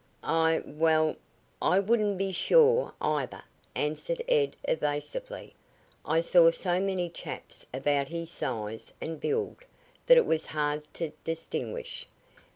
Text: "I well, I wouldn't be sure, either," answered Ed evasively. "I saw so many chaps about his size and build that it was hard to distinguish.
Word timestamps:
"I 0.23 0.63
well, 0.65 1.15
I 1.61 1.79
wouldn't 1.79 2.17
be 2.17 2.31
sure, 2.31 2.95
either," 2.99 3.43
answered 3.75 4.23
Ed 4.27 4.55
evasively. 4.63 5.53
"I 6.03 6.21
saw 6.21 6.49
so 6.49 6.79
many 6.79 7.07
chaps 7.07 7.67
about 7.71 8.07
his 8.07 8.31
size 8.31 8.93
and 8.99 9.19
build 9.19 9.57
that 10.07 10.17
it 10.17 10.25
was 10.25 10.47
hard 10.47 10.91
to 10.95 11.11
distinguish. 11.23 12.07